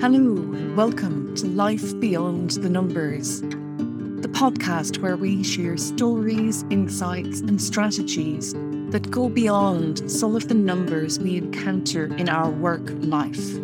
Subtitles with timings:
[0.00, 7.40] Hello, and welcome to Life Beyond the Numbers, the podcast where we share stories, insights,
[7.40, 8.54] and strategies
[8.92, 13.56] that go beyond some of the numbers we encounter in our work life.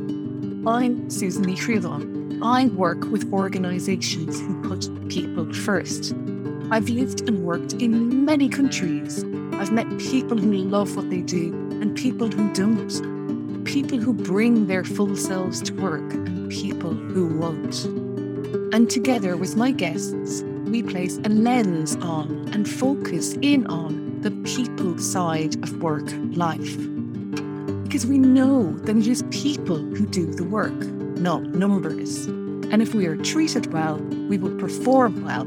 [0.67, 6.13] I'm Susan Lee I work with organisations who put people first.
[6.71, 9.25] I've lived and worked in many countries.
[9.55, 13.16] I've met people who love what they do and people who don't
[13.83, 17.85] people who bring their full selves to work and people who won't.
[18.73, 24.31] And together with my guests, we place a lens on and focus in on the
[24.51, 26.79] people side of work life.
[27.85, 30.79] Because we know that it is people who do the work,
[31.19, 32.25] not numbers.
[32.73, 33.99] And if we are treated well,
[34.31, 35.43] we will perform well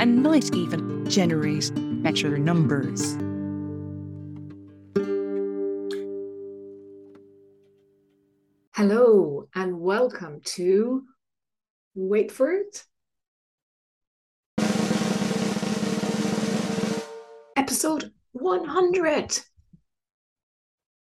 [0.00, 1.70] and might even generate
[2.02, 3.14] better numbers.
[8.76, 11.04] Hello and welcome to
[11.94, 12.82] Wait for it.
[17.54, 19.38] Episode 100.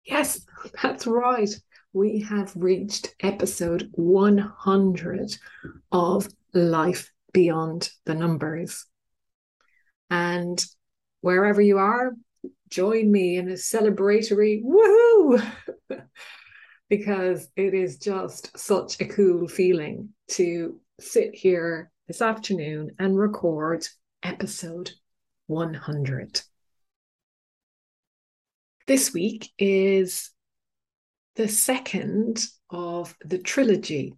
[0.03, 0.47] Yes,
[0.81, 1.49] that's right.
[1.93, 5.37] We have reached episode 100
[5.91, 8.87] of Life Beyond the Numbers.
[10.09, 10.59] And
[11.21, 12.13] wherever you are,
[12.67, 15.45] join me in a celebratory woohoo!
[16.89, 23.87] because it is just such a cool feeling to sit here this afternoon and record
[24.23, 24.91] episode
[25.47, 26.41] 100.
[28.87, 30.31] This week is
[31.35, 34.15] the second of the trilogy.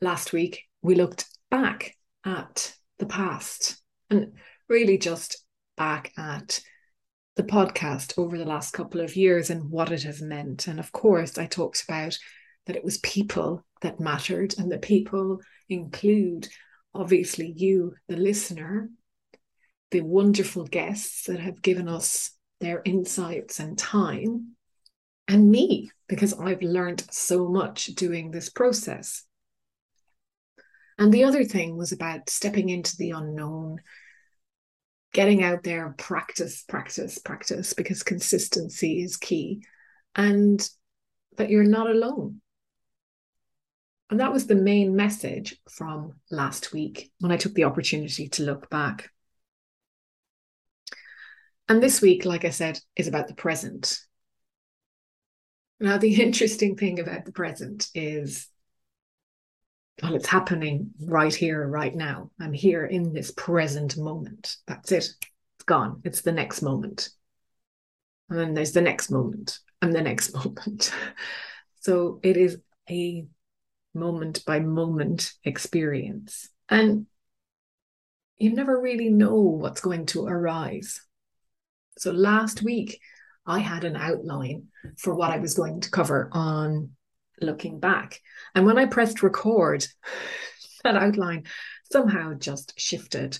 [0.00, 4.32] Last week, we looked back at the past and
[4.68, 5.44] really just
[5.76, 6.60] back at
[7.36, 10.66] the podcast over the last couple of years and what it has meant.
[10.66, 12.18] And of course, I talked about
[12.66, 16.48] that it was people that mattered, and the people include
[16.94, 18.90] obviously you, the listener,
[19.90, 24.52] the wonderful guests that have given us their insights and time,
[25.26, 29.24] and me, because I've learned so much doing this process.
[30.98, 33.78] And the other thing was about stepping into the unknown,
[35.12, 39.64] getting out there, practice, practice, practice, because consistency is key,
[40.14, 40.68] and
[41.36, 42.40] that you're not alone.
[44.10, 48.42] And that was the main message from last week when I took the opportunity to
[48.42, 49.10] look back.
[51.68, 53.98] And this week, like I said, is about the present.
[55.80, 58.48] Now, the interesting thing about the present is
[60.00, 62.30] well, it's happening right here, right now.
[62.40, 64.56] I'm here in this present moment.
[64.66, 65.04] That's it.
[65.56, 66.00] It's gone.
[66.04, 67.10] It's the next moment.
[68.30, 70.92] And then there's the next moment and the next moment.
[71.80, 72.58] so it is
[72.88, 73.26] a
[73.94, 76.48] moment by moment experience.
[76.68, 77.06] And
[78.38, 81.00] you never really know what's going to arise.
[81.98, 82.98] So last week,
[83.44, 86.90] I had an outline for what I was going to cover on
[87.42, 88.20] looking back.
[88.54, 89.86] And when I pressed record,
[90.84, 91.44] that outline
[91.90, 93.38] somehow just shifted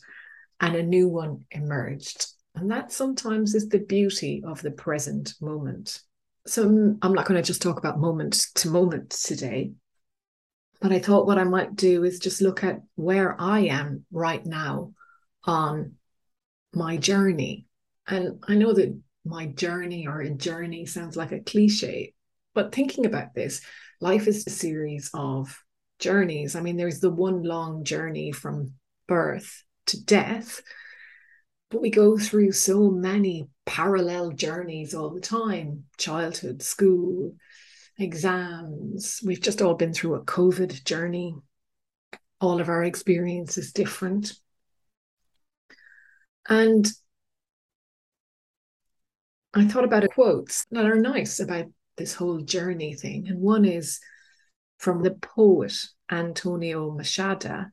[0.61, 2.27] and a new one emerged.
[2.55, 6.01] And that sometimes is the beauty of the present moment.
[6.47, 6.65] So
[7.03, 9.73] I'm not going to just talk about moment to moment today,
[10.81, 14.45] but I thought what I might do is just look at where I am right
[14.45, 14.93] now
[15.45, 15.95] on
[16.75, 17.67] my journey.
[18.07, 22.15] And I know that my journey or a journey sounds like a cliche,
[22.55, 23.63] but thinking about this,
[24.03, 25.63] life is a series of
[26.01, 26.57] journeys.
[26.57, 28.73] I mean, there's the one long journey from
[29.07, 30.61] birth to death,
[31.71, 37.37] but we go through so many parallel journeys all the time childhood, school,
[37.97, 39.21] exams.
[39.25, 41.37] We've just all been through a COVID journey.
[42.41, 44.33] All of our experience is different.
[46.49, 46.89] And
[49.55, 51.67] I thought about quotes that are nice about
[51.97, 53.29] this whole journey thing.
[53.29, 54.01] And one is
[54.79, 55.75] from the poet
[56.11, 57.67] Antonio Machado,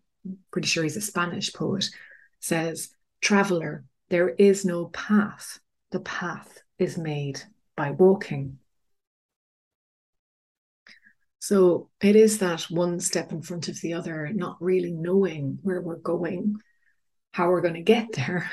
[0.51, 1.89] pretty sure he's a Spanish poet,
[2.39, 2.89] says,
[3.21, 5.59] Traveler, there is no path.
[5.91, 7.41] The path is made
[7.75, 8.59] by walking.
[11.39, 15.81] So it is that one step in front of the other, not really knowing where
[15.81, 16.57] we're going,
[17.31, 18.51] how we're going to get there,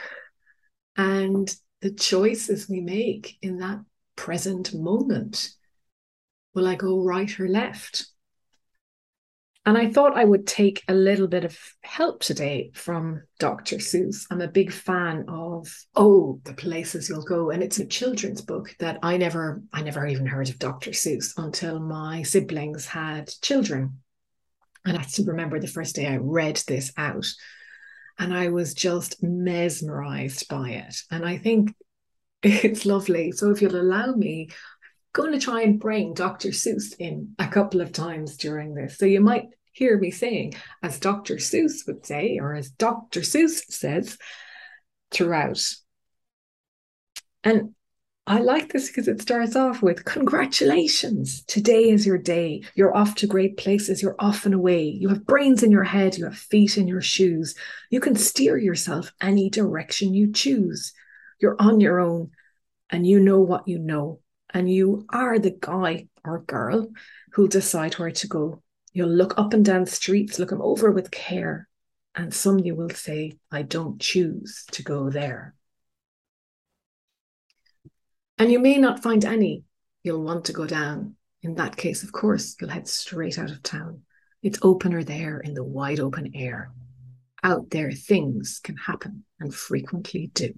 [0.97, 3.81] and the choices we make in that
[4.15, 5.51] present moment.
[6.57, 8.07] Will I go right or left?
[9.67, 13.77] And I thought I would take a little bit of help today from Dr.
[13.77, 14.25] Seuss.
[14.31, 17.51] I'm a big fan of Oh, the Places You'll Go.
[17.51, 20.93] And it's a children's book that I never, I never even heard of Dr.
[20.93, 23.99] Seuss until my siblings had children.
[24.87, 27.27] And I still remember the first day I read this out
[28.19, 30.97] and I was just mesmerized by it.
[31.11, 31.75] And I think
[32.43, 33.33] it's lovely.
[33.33, 34.49] So if you'll allow me,
[35.17, 36.51] going to try and bring Dr.
[36.51, 38.99] Seuss in a couple of times during this.
[38.99, 41.37] So you might hear me saying, as Dr.
[41.37, 43.21] Seuss would say, or as Dr.
[43.21, 44.19] Seuss says,
[45.11, 45.63] throughout.
[47.43, 47.75] And
[48.27, 51.45] I like this because it starts off with congratulations.
[51.45, 52.65] Today is your day.
[52.75, 54.03] You're off to great places.
[54.03, 54.83] You're off and away.
[54.83, 56.19] You have brains in your head.
[56.19, 57.55] You have feet in your shoes.
[57.89, 60.93] You can steer yourself any direction you choose.
[61.41, 62.33] You're on your own
[62.91, 64.21] and you know what you know.
[64.51, 66.89] And you are the guy or girl
[67.33, 68.63] who'll decide where to go.
[68.93, 71.69] You'll look up and down streets, look them over with care.
[72.15, 75.55] And some you will say, I don't choose to go there.
[78.39, 79.65] And you may not find any
[80.07, 81.17] you'll want to go down.
[81.43, 84.03] In that case, of course, you'll head straight out of town.
[84.41, 86.71] It's opener there in the wide open air.
[87.43, 90.55] Out there, things can happen and frequently do.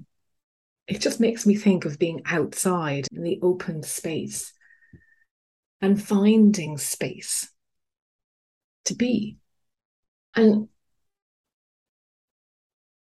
[0.89, 4.55] It just makes me think of being outside in the open space
[5.83, 7.53] and finding space
[8.87, 9.37] to be.
[10.35, 10.69] And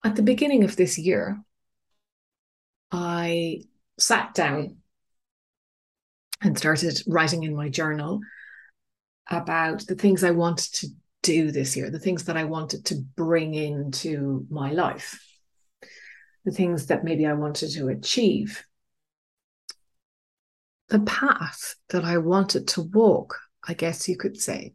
[0.04, 1.42] at the beginning of this year,
[2.92, 3.64] I
[3.98, 4.78] sat down
[6.42, 8.22] and started writing in my journal
[9.30, 10.88] about the things I wanted to
[11.24, 15.20] do this year, the things that I wanted to bring into my life,
[16.46, 18.64] the things that maybe I wanted to achieve,
[20.90, 24.74] the path that I wanted to walk, I guess you could say.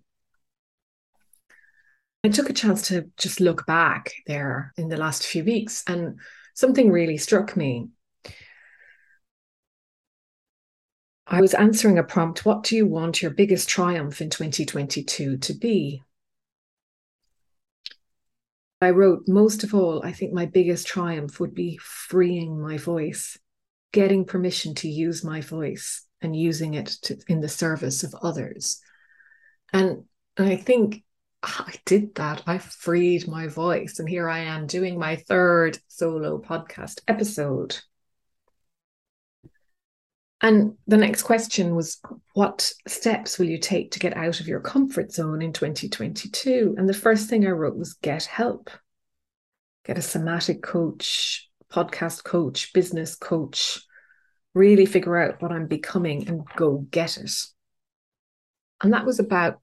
[2.25, 6.19] I took a chance to just look back there in the last few weeks, and
[6.55, 7.89] something really struck me.
[11.29, 15.55] I was answering a prompt What do you want your biggest triumph in 2022 to
[15.55, 16.03] be?
[18.81, 23.39] I wrote, most of all, I think my biggest triumph would be freeing my voice,
[23.93, 28.81] getting permission to use my voice and using it to, in the service of others.
[29.73, 30.05] And,
[30.37, 31.05] and I think
[31.43, 32.43] ah, I did that.
[32.47, 33.99] I freed my voice.
[33.99, 37.79] And here I am doing my third solo podcast episode.
[40.43, 42.01] And the next question was
[42.35, 46.75] What steps will you take to get out of your comfort zone in 2022?
[46.77, 48.71] And the first thing I wrote was Get help.
[49.85, 53.81] Get a somatic coach, podcast coach, business coach.
[54.55, 57.33] Really figure out what I'm becoming and go get it.
[58.83, 59.61] And that was about,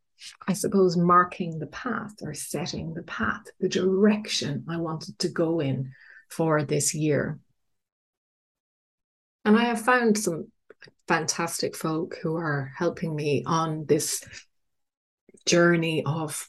[0.48, 5.60] I suppose, marking the path or setting the path, the direction I wanted to go
[5.60, 5.92] in
[6.30, 7.40] for this year.
[9.46, 10.48] And I have found some
[11.08, 14.24] fantastic folk who are helping me on this
[15.46, 16.48] journey of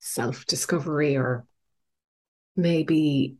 [0.00, 1.44] self discovery or
[2.56, 3.36] maybe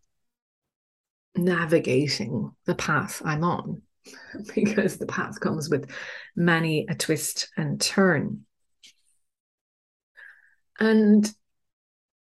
[1.37, 3.83] navigating the path I'm on
[4.55, 5.91] because the path comes with
[6.37, 8.45] many a twist and turn.
[10.79, 11.31] And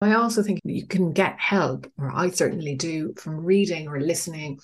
[0.01, 4.59] I also think you can get help, or I certainly do, from reading or listening.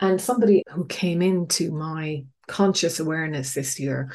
[0.00, 4.12] And somebody who came into my conscious awareness this year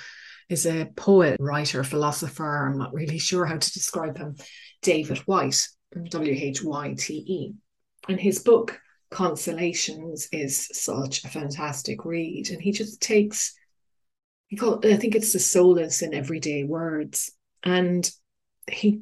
[0.49, 2.67] is a poet, writer, philosopher.
[2.67, 4.35] I'm not really sure how to describe him,
[4.81, 5.68] David Whyte,
[6.09, 7.54] W H Y T E.
[8.07, 12.49] And his book, Consolations, is such a fantastic read.
[12.49, 13.56] And he just takes,
[14.47, 17.31] he call, I think it's the solace in everyday words.
[17.63, 18.09] And
[18.69, 19.01] he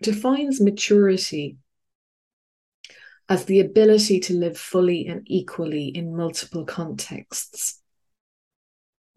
[0.00, 1.58] defines maturity
[3.28, 7.80] as the ability to live fully and equally in multiple contexts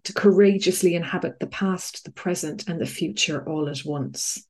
[0.04, 4.48] to courageously inhabit the past, the present, and the future all at once.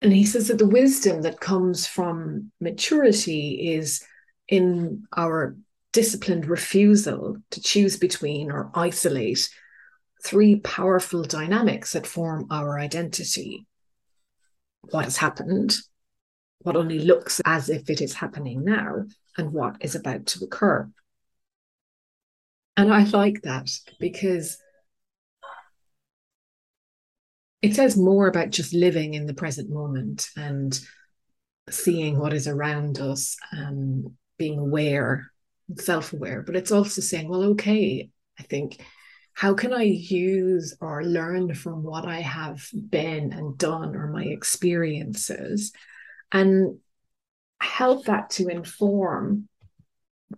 [0.00, 4.02] And he says that the wisdom that comes from maturity is
[4.48, 5.56] in our
[5.92, 9.50] disciplined refusal to choose between or isolate
[10.24, 13.66] three powerful dynamics that form our identity
[14.90, 15.76] what has happened,
[16.60, 19.04] what only looks as if it is happening now,
[19.36, 20.90] and what is about to occur.
[22.76, 24.58] And I like that because
[27.60, 30.78] it says more about just living in the present moment and
[31.70, 35.30] seeing what is around us and being aware,
[35.76, 36.42] self aware.
[36.42, 38.80] But it's also saying, well, okay, I think,
[39.34, 44.24] how can I use or learn from what I have been and done or my
[44.24, 45.72] experiences
[46.32, 46.78] and
[47.60, 49.48] help that to inform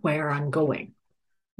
[0.01, 0.93] where I'm going?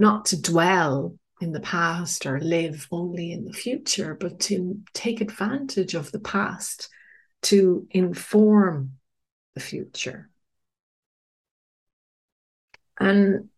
[0.01, 5.21] not to dwell in the past or live only in the future, but to take
[5.21, 6.89] advantage of the past
[7.43, 8.93] to inform
[9.53, 10.29] the future.
[13.00, 13.50] And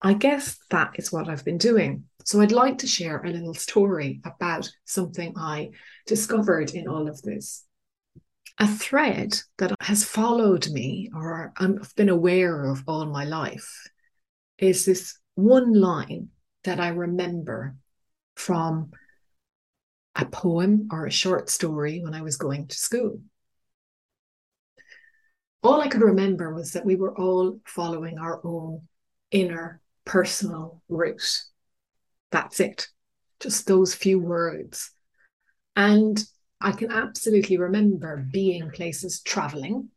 [0.00, 2.04] I guess that is what I've been doing.
[2.24, 5.70] So I'd like to share a little story about something I
[6.06, 7.64] discovered in all of this.
[8.60, 13.88] A thread that has followed me or I've been aware of all my life
[14.58, 16.30] is this one line
[16.64, 17.76] that I remember
[18.34, 18.90] from
[20.16, 23.20] a poem or a short story when I was going to school.
[25.62, 28.88] All I could remember was that we were all following our own
[29.30, 31.42] inner personal route.
[32.32, 32.88] That's it,
[33.38, 34.90] just those few words.
[35.76, 36.20] And
[36.60, 38.32] I can absolutely remember mm.
[38.32, 39.88] being places traveling,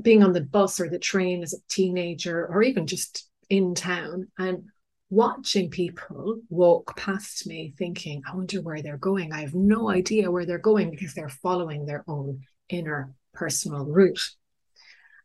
[0.00, 4.28] being on the bus or the train as a teenager, or even just in town,
[4.38, 4.64] and
[5.10, 9.32] watching people walk past me thinking, I wonder where they're going.
[9.32, 14.20] I have no idea where they're going because they're following their own inner personal route.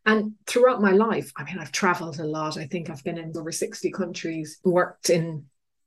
[0.06, 2.58] And throughout my life, I mean, I've traveled a lot.
[2.58, 5.46] I think I've been in over 60 countries, worked in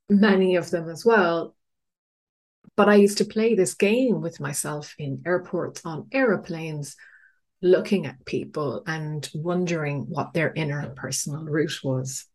[0.09, 1.55] many of them as well.
[2.77, 6.95] But I used to play this game with myself in airports, on aeroplanes,
[7.61, 12.25] looking at people and wondering what their inner personal route was.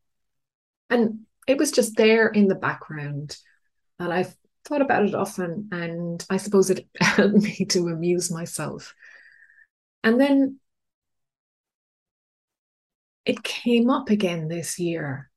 [0.91, 3.37] And it was just there in the background.
[3.99, 4.35] And I've
[4.65, 5.69] thought about it often.
[5.71, 8.95] And I suppose it helped me to amuse myself.
[10.03, 10.59] And then
[13.25, 15.31] it came up again this year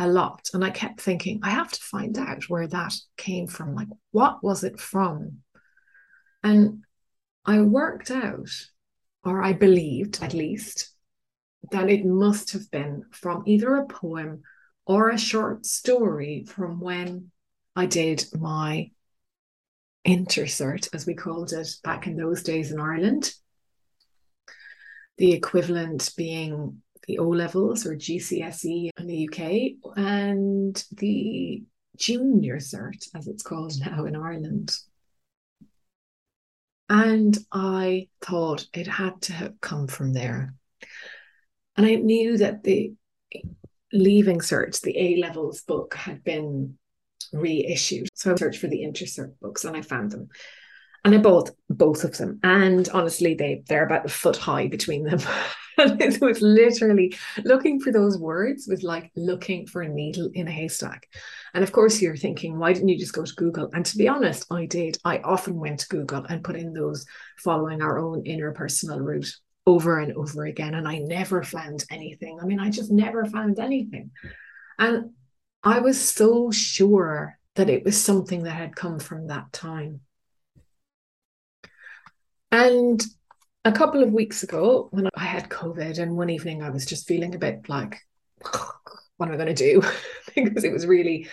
[0.00, 0.48] a lot.
[0.54, 3.74] And I kept thinking, I have to find out where that came from.
[3.74, 5.42] Like, what was it from?
[6.42, 6.84] And
[7.44, 8.48] I worked out,
[9.24, 10.90] or I believed at least,
[11.70, 14.42] that it must have been from either a poem
[14.86, 17.30] or a short story from when
[17.76, 18.90] I did my
[20.06, 23.32] intercert, as we called it back in those days in Ireland.
[25.18, 31.62] The equivalent being the O levels or GCSE in the UK and the
[31.96, 34.74] junior cert, as it's called now in Ireland.
[36.88, 40.54] And I thought it had to have come from there.
[41.76, 42.94] And I knew that the
[43.92, 46.78] leaving cert, the A levels book, had been
[47.32, 48.08] reissued.
[48.14, 50.28] So I searched for the intercert books and I found them.
[51.04, 52.40] And I bought both of them.
[52.42, 55.20] And honestly, they, they're about a foot high between them.
[55.78, 60.48] and it was literally looking for those words was like looking for a needle in
[60.48, 61.08] a haystack.
[61.54, 63.70] And of course, you're thinking, why didn't you just go to Google?
[63.72, 64.98] And to be honest, I did.
[65.04, 67.06] I often went to Google and put in those
[67.38, 69.32] following our own inner personal route
[69.66, 70.74] over and over again.
[70.74, 72.38] And I never found anything.
[72.40, 74.10] I mean, I just never found anything.
[74.78, 75.10] And
[75.62, 80.00] I was so sure that it was something that had come from that time.
[82.50, 83.02] And
[83.64, 87.06] a couple of weeks ago, when I had COVID, and one evening I was just
[87.06, 88.00] feeling a bit like,
[89.16, 89.82] what am I going to do?
[90.34, 91.28] because it was really,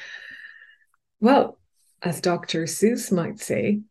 [1.20, 1.58] well,
[2.02, 2.64] as Dr.
[2.64, 3.82] Seuss might say,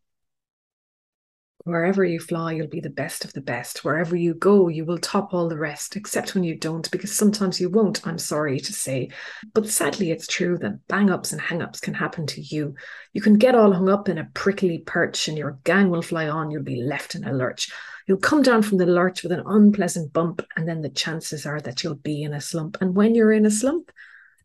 [1.67, 3.83] Wherever you fly, you'll be the best of the best.
[3.83, 7.59] Wherever you go, you will top all the rest, except when you don't, because sometimes
[7.59, 9.09] you won't, I'm sorry to say.
[9.53, 12.75] But sadly, it's true that bang ups and hang ups can happen to you.
[13.11, 16.29] You can get all hung up in a prickly perch, and your gang will fly
[16.29, 17.69] on, you'll be left in a lurch.
[18.07, 21.59] You'll come down from the lurch with an unpleasant bump, and then the chances are
[21.61, 22.77] that you'll be in a slump.
[22.79, 23.91] And when you're in a slump,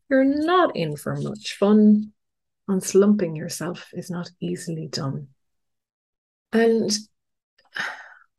[0.09, 2.11] you're not in for much fun.
[2.69, 5.29] Unslumping yourself is not easily done.
[6.51, 6.91] And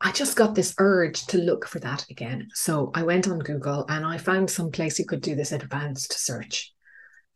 [0.00, 2.48] I just got this urge to look for that again.
[2.52, 6.12] So I went on Google and I found some place you could do this advanced
[6.12, 6.72] search.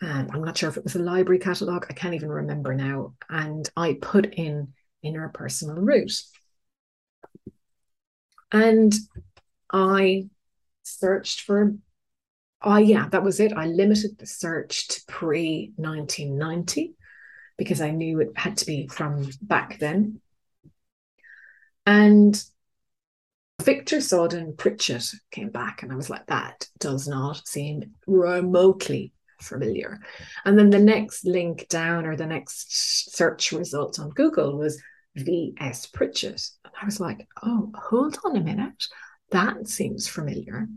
[0.00, 3.14] And I'm not sure if it was a library catalogue, I can't even remember now.
[3.28, 6.12] And I put in inner personal route.
[8.52, 8.95] And
[9.73, 10.28] I
[10.83, 11.75] searched for,
[12.62, 13.52] oh, yeah, that was it.
[13.52, 16.95] I limited the search to pre 1990
[17.57, 20.21] because I knew it had to be from back then.
[21.85, 22.43] And
[23.62, 30.00] Victor Sawdon Pritchett came back, and I was like, that does not seem remotely familiar.
[30.45, 34.81] And then the next link down or the next search result on Google was
[35.19, 35.87] V.S.
[35.87, 36.49] Pritchett.
[36.65, 38.87] And I was like, oh, hold on a minute.
[39.31, 40.69] That seems familiar.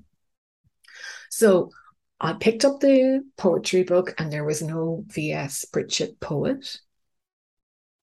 [1.29, 1.71] So
[2.19, 5.65] I picked up the poetry book, and there was no V.S.
[5.65, 6.79] Pritchett poet.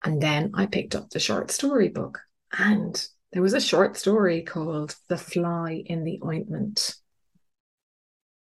[0.03, 2.21] And then I picked up the short story book.
[2.59, 6.95] And there was a short story called The Fly in the Ointment.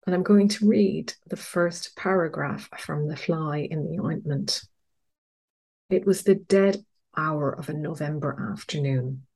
[0.07, 4.63] And I'm going to read the first paragraph from The Fly in the Ointment.
[5.91, 6.85] It was the dead,
[7.17, 9.27] hour of a November afternoon.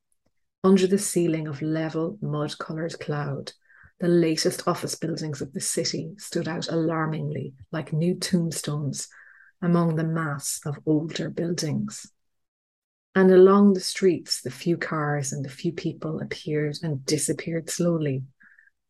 [0.62, 3.52] Under the ceiling of level, mud coloured cloud,
[4.00, 9.08] the latest office buildings of the city stood out alarmingly like new tombstones
[9.62, 12.10] among the mass of older buildings.
[13.14, 18.24] And along the streets, the few cars and the few people appeared and disappeared slowly,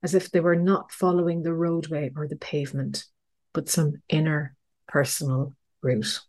[0.02, 3.04] as if they were not following the roadway or the pavement,
[3.52, 4.56] but some inner
[4.88, 6.20] personal route.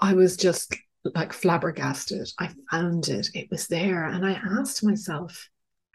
[0.00, 0.74] I was just
[1.14, 2.28] like flabbergasted.
[2.38, 4.04] I found it, it was there.
[4.04, 5.48] And I asked myself,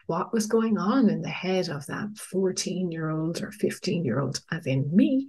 [0.06, 4.20] what was going on in the head of that 14 year old or 15 year
[4.20, 5.28] old, as in me,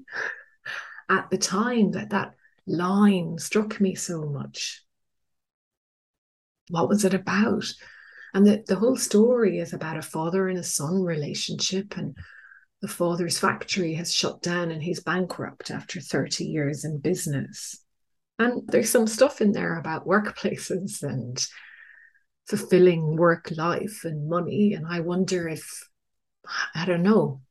[1.10, 2.34] at the time that that
[2.68, 4.84] line struck me so much?
[6.70, 7.66] What was it about?
[8.34, 11.98] And the, the whole story is about a father and a son relationship.
[11.98, 12.16] And
[12.82, 17.84] the father's factory has shut down and he's bankrupt after 30 years in business.
[18.40, 21.44] And there's some stuff in there about workplaces and
[22.48, 24.74] fulfilling work life and money.
[24.74, 25.88] And I wonder if,
[26.76, 27.42] I don't know.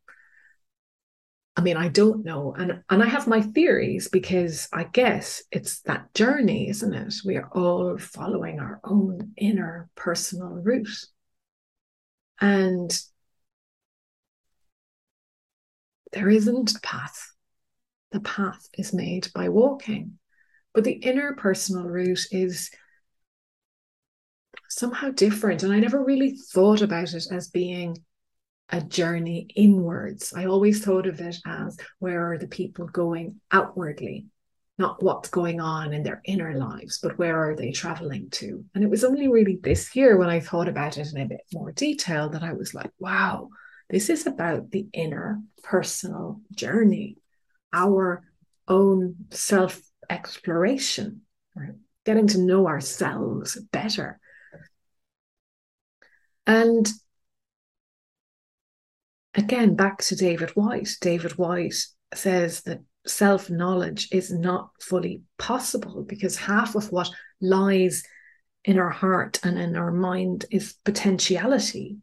[1.57, 2.55] I mean, I don't know.
[2.57, 7.15] And, and I have my theories because I guess it's that journey, isn't it?
[7.25, 11.07] We are all following our own inner personal route.
[12.41, 12.97] And
[16.13, 17.33] there isn't a path.
[18.13, 20.19] The path is made by walking.
[20.77, 22.71] But the inner personal route is
[24.69, 25.63] somehow different.
[25.63, 27.97] And I never really thought about it as being
[28.69, 30.35] a journey inwards.
[30.37, 34.27] I always thought of it as where are the people going outwardly,
[34.77, 38.63] not what's going on in their inner lives, but where are they traveling to?
[38.75, 41.41] And it was only really this year when I thought about it in a bit
[41.55, 43.49] more detail that I was like, wow,
[43.89, 47.17] this is about the inner personal journey,
[47.73, 48.25] our
[48.69, 51.23] own self exploration,
[51.55, 51.75] right?
[52.07, 54.19] getting to know ourselves better.
[56.47, 56.89] And
[59.35, 60.97] again, back to David Whyte.
[61.01, 61.75] David Whyte
[62.15, 68.05] says that self knowledge is not fully possible because half of what lies
[68.65, 71.99] in our heart and in our mind is potentiality.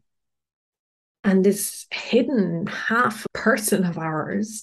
[1.24, 4.62] And this hidden half person of ours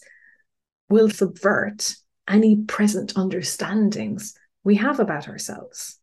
[0.90, 1.96] will subvert
[2.32, 6.00] any present understandings we have about ourselves.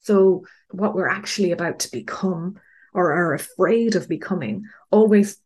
[0.00, 2.58] So, what we're actually about to become
[2.92, 5.38] or are afraid of becoming always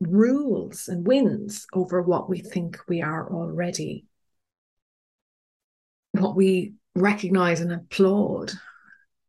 [0.00, 4.06] rules and wins over what we think we are already.
[6.12, 8.52] What we recognize and applaud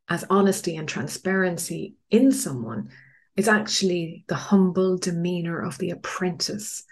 [0.10, 2.90] as honesty and transparency in someone
[3.36, 6.84] is actually the humble demeanor of the apprentice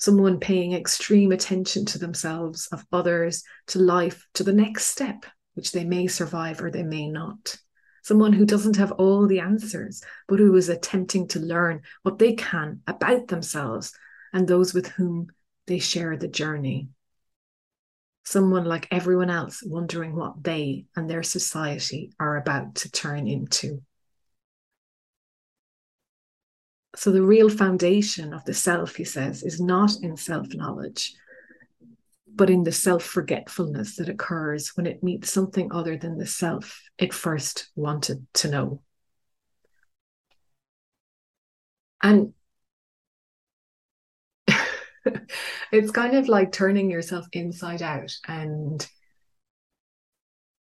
[0.00, 5.72] someone paying extreme attention to themselves, of others, to life, to the next step, which
[5.72, 7.56] they may survive or they may not.
[8.02, 12.32] Someone who doesn't have all the answers, but who is attempting to learn what they
[12.32, 13.92] can about themselves
[14.32, 15.28] and those with whom
[15.66, 16.88] they share the journey.
[18.24, 23.82] Someone like everyone else wondering what they and their society are about to turn into.
[26.96, 31.14] So, the real foundation of the self, he says, is not in self knowledge,
[32.26, 36.82] but in the self forgetfulness that occurs when it meets something other than the self
[36.98, 38.82] it first wanted to know.
[42.02, 42.32] And
[45.72, 48.86] it's kind of like turning yourself inside out and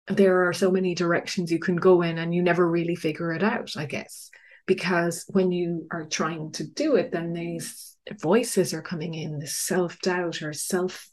[0.09, 3.43] there are so many directions you can go in and you never really figure it
[3.43, 4.31] out i guess
[4.67, 9.57] because when you are trying to do it, then these voices are coming in, this
[9.57, 11.09] self doubt or self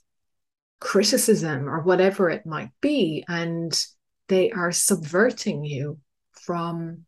[0.80, 3.86] criticism or whatever it might be, and
[4.28, 6.00] they are subverting you
[6.32, 7.06] from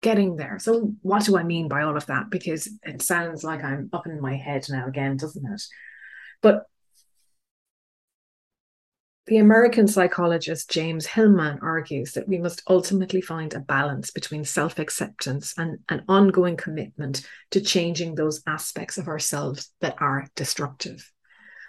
[0.00, 0.58] getting there.
[0.58, 2.30] So, what do I mean by all of that?
[2.30, 5.62] Because it sounds like I'm up in my head now again, doesn't it?
[6.40, 6.64] But
[9.26, 14.78] the American psychologist James Hillman argues that we must ultimately find a balance between self
[14.78, 21.10] acceptance and an ongoing commitment to changing those aspects of ourselves that are destructive.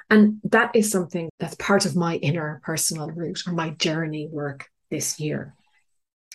[0.10, 4.68] And that is something that's part of my inner personal route or my journey work
[4.92, 5.56] this year.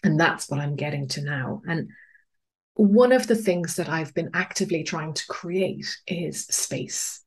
[0.03, 1.61] And that's what I'm getting to now.
[1.67, 1.91] And
[2.75, 7.23] one of the things that I've been actively trying to create is space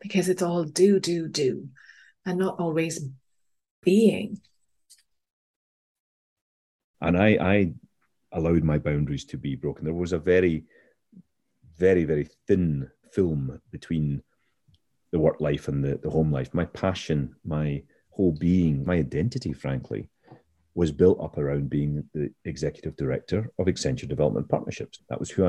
[0.00, 1.68] because it's all do, do, do
[2.26, 3.08] and not always
[3.82, 4.40] being.
[7.00, 7.72] And I, I
[8.32, 9.84] allowed my boundaries to be broken.
[9.84, 10.64] There was a very,
[11.78, 14.22] very, very thin film between
[15.12, 16.52] the work life and the, the home life.
[16.54, 20.08] My passion, my whole being, my identity, frankly,
[20.74, 25.00] was built up around being the executive director of Accenture Development Partnerships.
[25.08, 25.44] That was who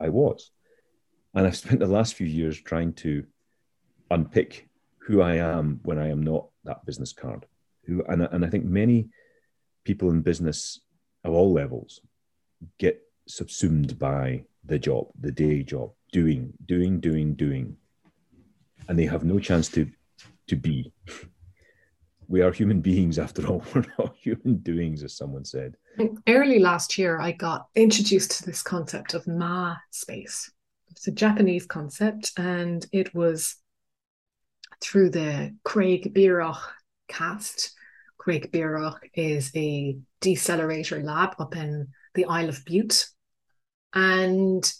[0.00, 0.50] I, I was.
[1.34, 3.24] And I've spent the last few years trying to
[4.10, 4.65] unpick
[5.06, 7.46] who I am when I am not that business card.
[7.84, 9.08] Who and, and I think many
[9.84, 10.80] people in business
[11.22, 12.00] of all levels
[12.78, 17.76] get subsumed by the job, the day job, doing, doing, doing, doing.
[18.88, 19.88] And they have no chance to
[20.48, 20.92] to be.
[22.28, 23.62] We are human beings after all.
[23.72, 25.76] We're not human doings, as someone said.
[26.26, 30.50] Early last year, I got introduced to this concept of Ma space.
[30.90, 33.54] It's a Japanese concept, and it was
[34.80, 36.60] through the Craig Bierach
[37.08, 37.72] cast.
[38.18, 43.06] Craig Bierach is a decelerator lab up in the Isle of Bute.
[43.94, 44.70] And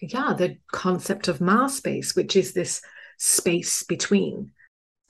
[0.00, 2.82] yeah, the concept of Ma space, which is this
[3.18, 4.52] space between,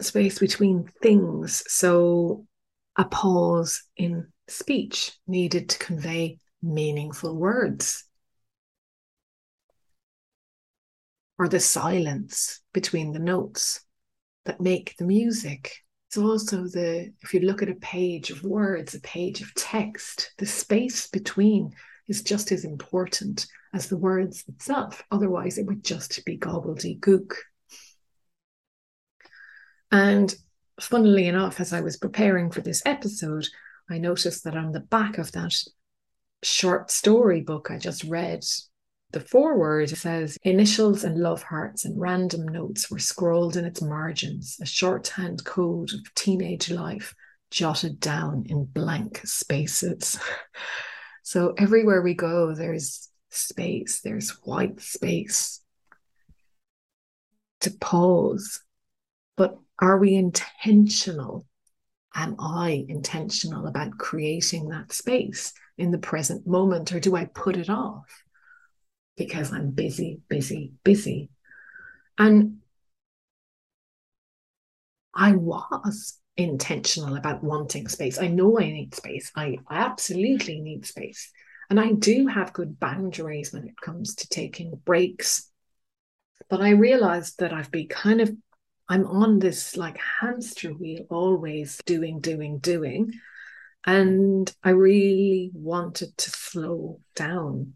[0.01, 1.65] space between things.
[1.67, 2.47] So
[2.97, 8.05] a pause in speech needed to convey meaningful words.
[11.39, 13.85] Or the silence between the notes
[14.45, 15.73] that make the music.
[16.09, 20.33] It's also the, if you look at a page of words, a page of text,
[20.39, 21.73] the space between
[22.07, 25.03] is just as important as the words itself.
[25.11, 27.33] Otherwise, it would just be gobbledygook.
[29.91, 30.35] And
[30.81, 33.49] funnily enough, as I was preparing for this episode,
[33.91, 35.55] I noticed that on the back of that
[36.43, 38.45] short story book I just read,
[39.15, 44.59] the foreword says initials and love hearts and random notes were scrawled in its margins,
[44.61, 47.15] a shorthand code of teenage life
[47.49, 50.19] jotted down in blank spaces.
[51.23, 55.61] so everywhere we go, there's space, there's white space
[57.61, 58.63] to pause.
[59.37, 61.47] But are we intentional?
[62.17, 67.57] Am I intentional about creating that space in the present moment, or do I put
[67.57, 68.24] it off?
[69.17, 71.31] Because I'm busy, busy, busy.
[72.19, 72.59] And
[75.15, 78.19] I was intentional about wanting space.
[78.19, 79.31] I know I need space.
[79.37, 81.31] I absolutely need space.
[81.71, 85.51] And I do have good boundaries when it comes to taking breaks.
[86.49, 88.35] But I realized that I've been kind of,
[88.89, 93.13] I'm on this like hamster wheel, always doing, doing, doing.
[93.87, 97.75] And I really wanted to slow down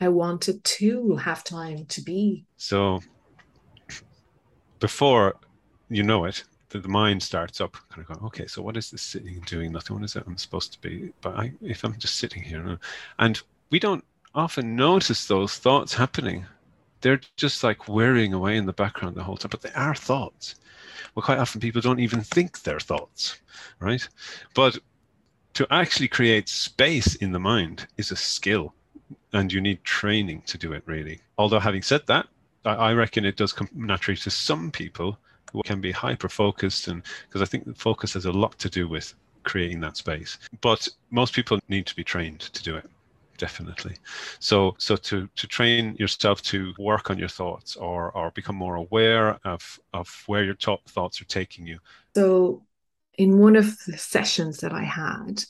[0.00, 2.44] I wanted to have time to be.
[2.56, 3.00] So
[4.80, 5.36] before
[5.88, 8.90] you know it, the, the mind starts up, kind of going, okay, so what is
[8.90, 9.96] this sitting doing nothing?
[9.96, 11.12] What is it I'm supposed to be?
[11.20, 12.76] But I, if I'm just sitting here, uh,
[13.18, 14.04] and we don't
[14.34, 16.44] often notice those thoughts happening.
[17.00, 20.56] They're just like whirring away in the background the whole time, but they are thoughts.
[21.14, 23.38] Well, quite often people don't even think they're thoughts,
[23.78, 24.06] right?
[24.54, 24.78] But
[25.54, 28.74] to actually create space in the mind is a skill
[29.32, 31.20] and you need training to do it really.
[31.38, 32.26] Although having said that
[32.66, 35.18] i reckon it does come naturally to some people
[35.52, 38.70] who can be hyper focused and because i think the focus has a lot to
[38.70, 39.12] do with
[39.44, 40.38] creating that space.
[40.60, 42.90] But most people need to be trained to do it
[43.36, 43.96] definitely.
[44.38, 48.76] So so to to train yourself to work on your thoughts or or become more
[48.76, 51.78] aware of of where your top thoughts are taking you.
[52.16, 52.62] So
[53.16, 55.44] in one of the sessions that i had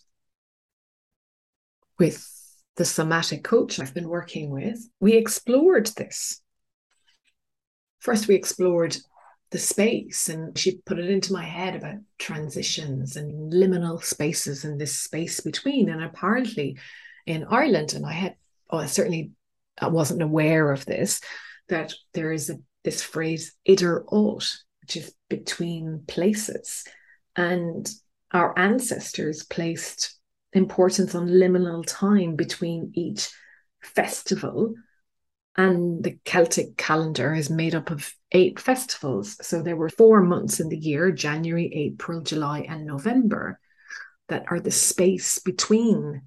[1.98, 2.33] with
[2.76, 6.40] the somatic coach I've been working with, we explored this.
[8.00, 8.96] First, we explored
[9.50, 14.80] the space, and she put it into my head about transitions and liminal spaces and
[14.80, 15.88] this space between.
[15.88, 16.76] And apparently,
[17.26, 18.36] in Ireland, and I had,
[18.70, 19.30] oh, I certainly
[19.80, 21.20] I wasn't aware of this,
[21.68, 26.84] that there is a, this phrase idir ort, which is between places.
[27.36, 27.88] And
[28.32, 30.18] our ancestors placed
[30.54, 33.30] importance on liminal time between each
[33.82, 34.74] festival.
[35.56, 39.36] And the Celtic calendar is made up of eight festivals.
[39.46, 43.60] So there were four months in the year January, April, July, and November
[44.28, 46.22] that are the space between.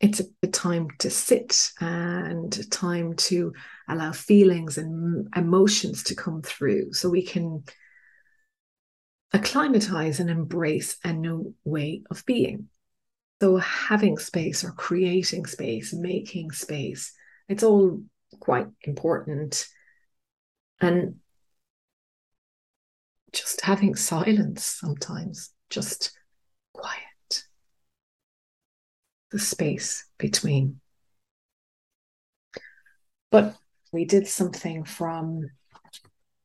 [0.00, 3.52] It's a time to sit and a time to
[3.88, 7.64] allow feelings and emotions to come through so we can
[9.32, 12.68] acclimatize and embrace a new way of being.
[13.40, 17.12] So having space or creating space, making space,
[17.48, 18.02] it's all
[18.40, 19.66] quite important.
[20.80, 21.16] And
[23.32, 26.12] just having silence sometimes, just
[26.72, 27.44] quiet,
[29.30, 30.80] the space between.
[33.30, 33.54] But
[33.92, 35.42] we did something from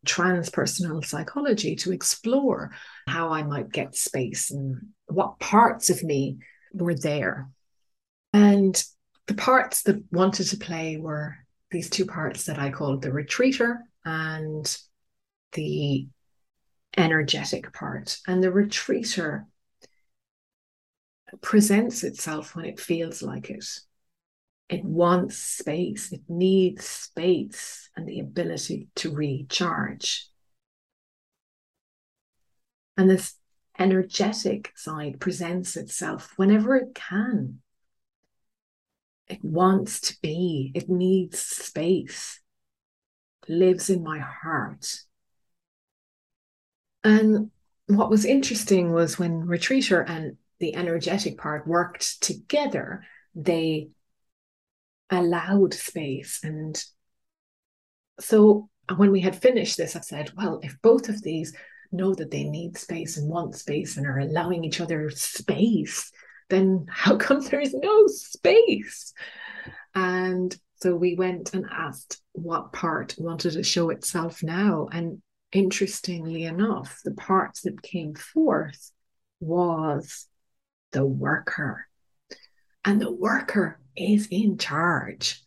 [0.05, 2.71] transpersonal psychology to explore
[3.07, 6.37] how I might get space and what parts of me
[6.73, 7.49] were there.
[8.33, 8.81] And
[9.27, 11.37] the parts that wanted to play were
[11.71, 14.77] these two parts that I called the retreater and
[15.53, 16.07] the
[16.97, 18.19] energetic part.
[18.27, 19.45] And the retreater
[21.41, 23.65] presents itself when it feels like it.
[24.69, 30.27] It wants space, it needs space and the ability to recharge.
[32.97, 33.35] And this
[33.79, 37.59] energetic side presents itself whenever it can.
[39.27, 42.39] It wants to be, it needs space,
[43.47, 44.99] lives in my heart.
[47.03, 47.51] And
[47.87, 53.03] what was interesting was when Retreater and the energetic part worked together,
[53.35, 53.89] they
[55.09, 56.39] allowed space.
[56.43, 56.81] And
[58.19, 61.53] so when we had finished this, I said, well, if both of these
[61.93, 66.11] know that they need space and want space and are allowing each other space,
[66.49, 69.13] then how come there is no space?
[69.95, 74.89] And so we went and asked what part wanted to show itself now.
[74.91, 78.91] And interestingly enough, the part that came forth
[79.39, 80.27] was
[80.91, 81.87] the worker.
[82.83, 85.41] And the worker is in charge.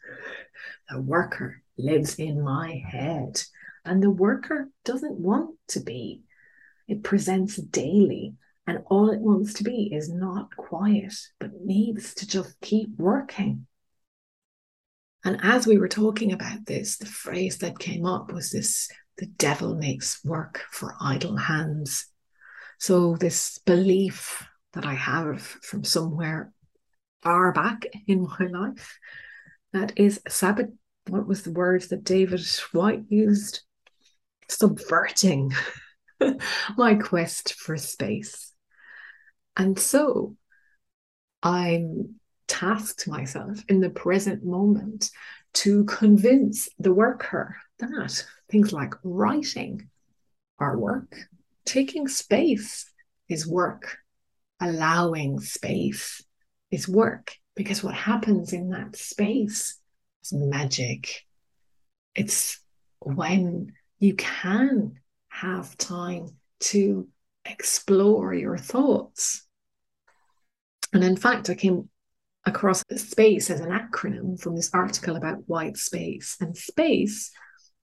[0.88, 3.42] The worker lives in my head.
[3.84, 6.22] And the worker doesn't want to be.
[6.88, 8.34] It presents daily.
[8.66, 13.66] And all it wants to be is not quiet, but needs to just keep working.
[15.24, 19.26] And as we were talking about this, the phrase that came up was this the
[19.26, 22.06] devil makes work for idle hands.
[22.78, 26.52] So, this belief that I have from somewhere
[27.22, 28.98] far back in my life
[29.72, 30.68] that is sabbat.
[31.08, 33.60] What was the word that David Whyte used?
[34.48, 35.52] Subverting
[36.76, 38.52] my quest for space.
[39.56, 40.36] And so
[41.42, 42.16] I'm
[42.48, 45.10] tasked myself in the present moment
[45.54, 49.88] to convince the worker that things like writing
[50.58, 51.14] are work,
[51.64, 52.90] taking space
[53.28, 53.98] is work,
[54.60, 56.22] allowing space
[56.70, 57.34] is work.
[57.54, 59.78] Because what happens in that space
[60.22, 61.22] is magic.
[62.14, 62.60] It's
[63.00, 64.98] when you can
[65.40, 67.06] have time to
[67.44, 69.46] explore your thoughts.
[70.92, 71.90] And in fact, I came
[72.46, 76.36] across space as an acronym from this article about white space.
[76.40, 77.30] And space,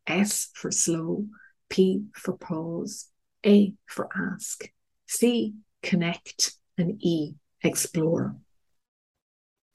[0.07, 1.27] S for slow,
[1.69, 3.09] P for pause,
[3.45, 4.67] A for ask,
[5.07, 8.35] C, connect, and E, explore.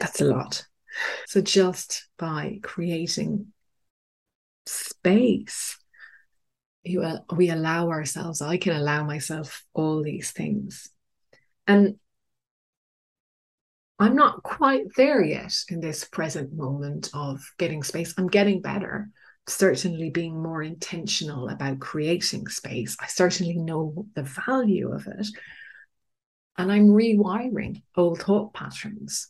[0.01, 0.67] That's a lot.
[1.27, 3.53] So just by creating
[4.67, 5.79] space,
[6.89, 10.91] you, we allow ourselves, I can allow myself all these things.
[11.67, 11.97] And
[13.99, 18.15] I'm not quite there yet in this present moment of getting space.
[18.17, 19.11] I'm getting better,
[19.49, 22.97] certainly being more intentional about creating space.
[23.01, 25.27] I certainly know the value of it.
[26.57, 29.29] And I'm rewiring old thought patterns.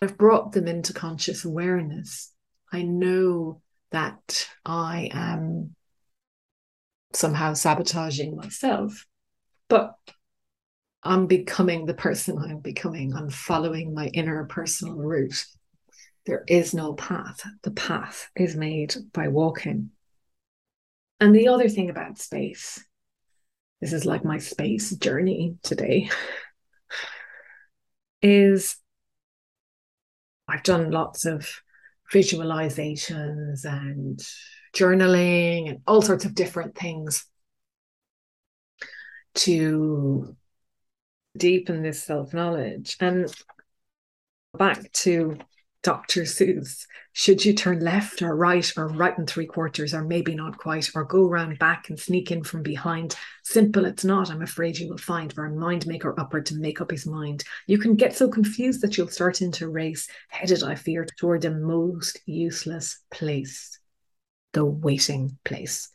[0.00, 2.32] I've brought them into conscious awareness.
[2.72, 5.74] I know that I am
[7.18, 9.04] somehow sabotaging myself,
[9.68, 9.94] but
[11.02, 13.14] I'm becoming the person I'm becoming.
[13.14, 15.44] I'm following my inner personal route.
[16.26, 17.42] There is no path.
[17.62, 19.90] The path is made by walking.
[21.20, 22.84] And the other thing about space,
[23.80, 26.10] this is like my space journey today,
[28.22, 28.76] is
[30.46, 31.62] I've done lots of
[32.12, 34.20] visualizations and
[34.74, 37.26] journaling and all sorts of different things
[39.34, 40.36] to
[41.36, 42.96] deepen this self knowledge.
[43.00, 43.32] And
[44.56, 45.38] back to
[45.84, 46.22] Dr.
[46.22, 50.58] Seuss, should you turn left or right or right and three quarters or maybe not
[50.58, 53.14] quite or go round back and sneak in from behind?
[53.44, 56.80] Simple it's not, I'm afraid you will find for a mind maker upward to make
[56.80, 57.44] up his mind.
[57.68, 61.52] You can get so confused that you'll start into race, headed, I fear, toward the
[61.52, 63.78] most useless place
[64.52, 65.90] the waiting place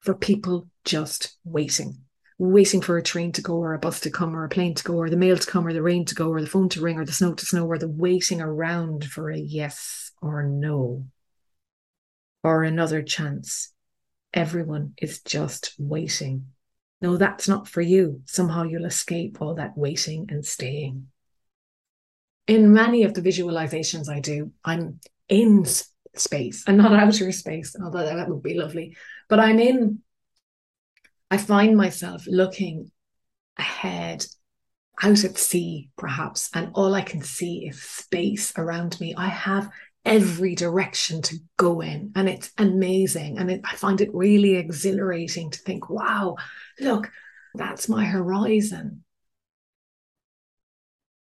[0.00, 2.04] for people just waiting
[2.38, 4.84] waiting for a train to go or a bus to come or a plane to
[4.84, 6.80] go or the mail to come or the rain to go or the phone to
[6.80, 11.06] ring or the snow to snow or the waiting around for a yes or no
[12.42, 13.72] or another chance.
[14.32, 16.46] Everyone is just waiting.
[17.00, 18.22] No, that's not for you.
[18.24, 21.08] Somehow you'll escape all that waiting and staying.
[22.46, 25.64] In many of the visualizations I do, I'm in
[26.18, 28.96] space and not outer space, although that would be lovely.
[29.28, 30.00] But I'm in,
[31.30, 32.90] I find myself looking
[33.58, 34.26] ahead
[35.02, 39.14] out at sea, perhaps, and all I can see is space around me.
[39.16, 39.68] I have
[40.04, 43.38] every direction to go in, and it's amazing.
[43.38, 46.36] And it, I find it really exhilarating to think, wow,
[46.78, 47.10] look,
[47.54, 49.03] that's my horizon.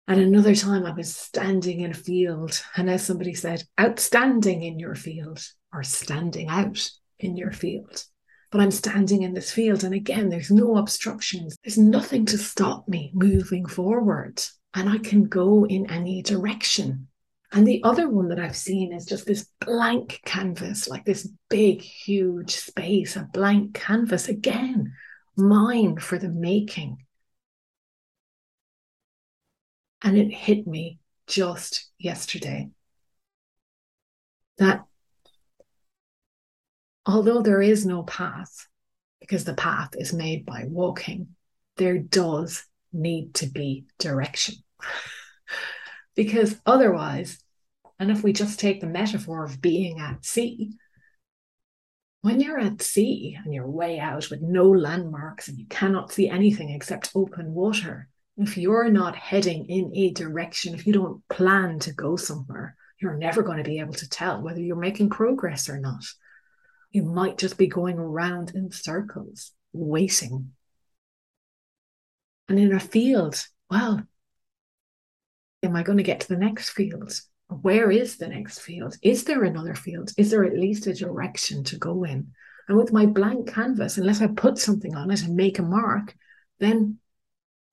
[0.09, 4.79] And another time I was standing in a field, and as somebody said, outstanding in
[4.79, 5.39] your field
[5.71, 8.05] or standing out in your field.
[8.49, 11.55] But I'm standing in this field, and again, there's no obstructions.
[11.63, 14.41] There's nothing to stop me moving forward,
[14.73, 17.07] and I can go in any direction.
[17.51, 21.83] And the other one that I've seen is just this blank canvas, like this big,
[21.83, 24.91] huge space, a blank canvas, again,
[25.37, 26.97] mine for the making.
[30.01, 32.69] And it hit me just yesterday
[34.57, 34.85] that
[37.05, 38.67] although there is no path,
[39.19, 41.35] because the path is made by walking,
[41.77, 44.55] there does need to be direction.
[46.15, 47.39] because otherwise,
[47.99, 50.71] and if we just take the metaphor of being at sea,
[52.21, 56.29] when you're at sea and you're way out with no landmarks and you cannot see
[56.29, 61.79] anything except open water, if you're not heading in a direction, if you don't plan
[61.79, 65.69] to go somewhere, you're never going to be able to tell whether you're making progress
[65.69, 66.03] or not.
[66.91, 70.53] You might just be going around in circles, waiting.
[72.47, 74.01] And in a field, well,
[75.61, 77.13] am I going to get to the next field?
[77.49, 78.95] where is the next field?
[79.01, 80.11] Is there another field?
[80.17, 82.31] Is there at least a direction to go in?
[82.67, 86.15] And with my blank canvas, unless I put something on it and make a mark,
[86.59, 86.99] then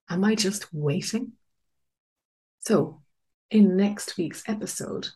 [0.09, 1.33] am I just waiting?
[2.61, 3.03] So,
[3.51, 5.09] in next week's episode,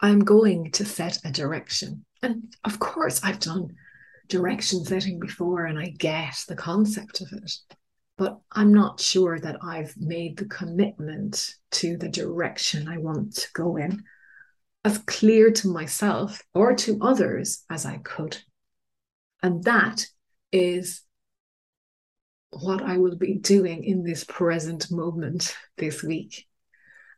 [0.00, 2.04] I'm going to set a direction.
[2.22, 3.74] And of course, I've done
[4.28, 7.52] direction setting before and I get the concept of it
[8.22, 13.48] but I'm not sure that I've made the commitment to the direction I want to
[13.52, 14.04] go in
[14.84, 18.38] as clear to myself or to others as I could.
[19.42, 20.06] And that
[20.52, 21.02] is
[22.52, 26.46] what I will be doing in this present moment this week.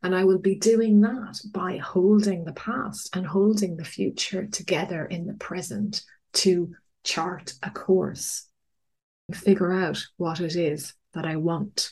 [0.02, 5.06] And I will be doing that by holding the past and holding the future together
[5.06, 6.02] in the present
[6.34, 8.46] to chart a course
[9.28, 11.90] and figure out what it is that I want.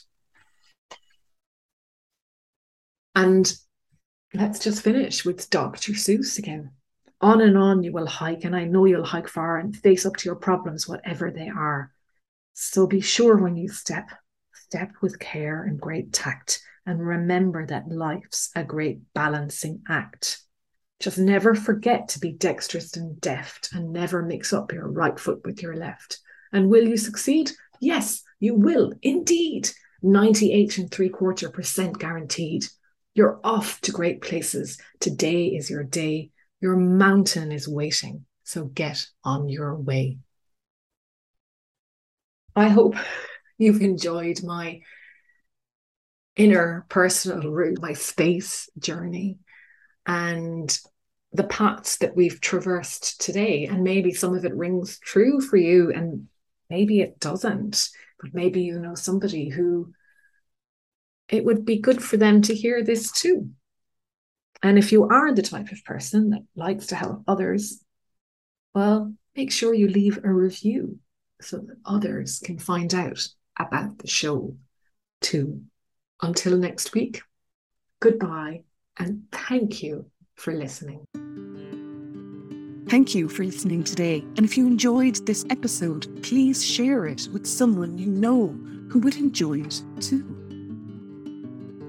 [3.15, 3.51] And
[4.33, 5.93] let's just finish with Dr.
[5.93, 6.71] Seuss again.
[7.21, 10.17] On and on you will hike, and I know you'll hike far and face up
[10.17, 11.91] to your problems, whatever they are.
[12.53, 14.09] So be sure when you step,
[14.53, 20.41] step with care and great tact, and remember that life's a great balancing act.
[20.99, 25.41] Just never forget to be dexterous and deft, and never mix up your right foot
[25.43, 26.19] with your left.
[26.51, 27.51] And will you succeed?
[27.81, 29.69] Yes, you will indeed.
[30.03, 32.65] 98 and three quarter percent guaranteed.
[33.15, 34.79] You're off to great places.
[34.99, 36.31] Today is your day.
[36.61, 38.25] Your mountain is waiting.
[38.43, 40.19] So get on your way.
[42.55, 42.95] I hope
[43.57, 44.81] you've enjoyed my
[46.35, 49.37] inner personal route, my space journey,
[50.05, 50.77] and
[51.31, 53.65] the paths that we've traversed today.
[53.65, 56.27] And maybe some of it rings true for you, and
[56.69, 57.89] maybe it doesn't,
[58.19, 59.93] but maybe you know somebody who
[61.29, 63.49] it would be good for them to hear this too.
[64.61, 67.83] And if you are the type of person that likes to help others,
[68.73, 70.99] well, make sure you leave a review
[71.43, 73.27] so that others can find out
[73.59, 74.55] about the show
[75.21, 75.61] too.
[76.21, 77.21] Until next week,
[77.99, 78.63] goodbye
[78.97, 81.05] and thank you for listening.
[82.89, 84.19] Thank you for listening today.
[84.37, 88.47] And if you enjoyed this episode, please share it with someone you know
[88.89, 90.23] who would enjoy it too.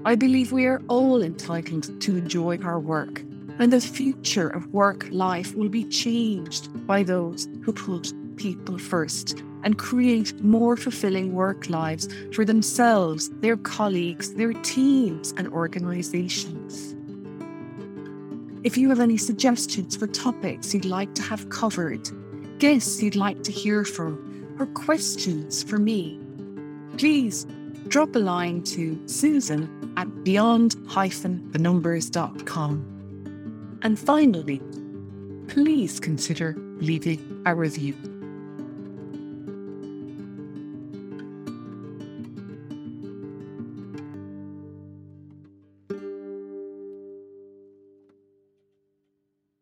[0.05, 3.19] I believe we are all entitled to enjoy our work,
[3.59, 9.43] and the future of work life will be changed by those who put people first
[9.63, 16.95] and create more fulfilling work lives for themselves, their colleagues, their teams, and organisations.
[18.63, 22.09] If you have any suggestions for topics you'd like to have covered,
[22.59, 26.19] guests you'd like to hear from, or questions for me,
[26.97, 27.47] please
[27.87, 32.91] drop a line to susan at beyond-thenumbers.com.
[33.81, 34.61] And finally,
[35.47, 38.14] please consider leaving a review.